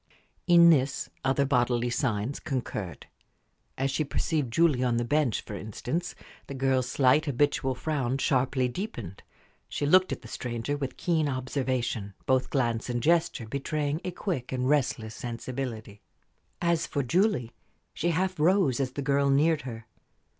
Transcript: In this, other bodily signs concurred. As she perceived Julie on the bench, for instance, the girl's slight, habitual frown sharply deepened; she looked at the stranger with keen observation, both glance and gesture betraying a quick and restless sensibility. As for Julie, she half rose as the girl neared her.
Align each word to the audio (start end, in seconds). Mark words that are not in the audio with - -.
In 0.47 0.71
this, 0.71 1.11
other 1.23 1.45
bodily 1.45 1.91
signs 1.91 2.39
concurred. 2.39 3.05
As 3.77 3.91
she 3.91 4.03
perceived 4.03 4.51
Julie 4.51 4.83
on 4.83 4.97
the 4.97 5.05
bench, 5.05 5.41
for 5.41 5.53
instance, 5.53 6.15
the 6.47 6.55
girl's 6.55 6.89
slight, 6.89 7.25
habitual 7.25 7.75
frown 7.75 8.17
sharply 8.17 8.67
deepened; 8.67 9.21
she 9.69 9.85
looked 9.85 10.11
at 10.11 10.23
the 10.23 10.27
stranger 10.27 10.75
with 10.75 10.97
keen 10.97 11.29
observation, 11.29 12.15
both 12.25 12.49
glance 12.49 12.89
and 12.89 13.03
gesture 13.03 13.45
betraying 13.47 14.01
a 14.03 14.09
quick 14.09 14.51
and 14.51 14.67
restless 14.67 15.13
sensibility. 15.13 16.01
As 16.63 16.87
for 16.87 17.03
Julie, 17.03 17.51
she 17.93 18.09
half 18.09 18.39
rose 18.39 18.79
as 18.79 18.93
the 18.93 19.03
girl 19.03 19.29
neared 19.29 19.61
her. 19.61 19.85